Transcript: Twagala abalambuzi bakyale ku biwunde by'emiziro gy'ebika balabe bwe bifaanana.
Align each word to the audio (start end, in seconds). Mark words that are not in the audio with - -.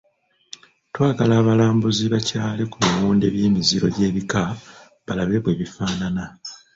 Twagala 0.93 1.33
abalambuzi 1.41 2.03
bakyale 2.13 2.63
ku 2.71 2.77
biwunde 2.83 3.25
by'emiziro 3.33 3.85
gy'ebika 3.95 4.41
balabe 5.05 5.37
bwe 5.43 5.53
bifaanana. 5.59 6.23